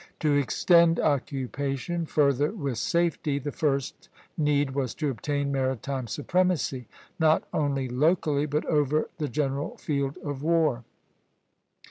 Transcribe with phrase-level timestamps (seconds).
[0.21, 6.87] To extend occupation further with safety, the first need was to obtain maritime supremacy,
[7.19, 10.85] not only locally, but over the general field of war.